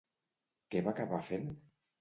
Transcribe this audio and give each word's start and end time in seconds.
Què 0.71 0.81
va 0.87 0.95
acabar 0.95 1.23
fent? 1.31 1.47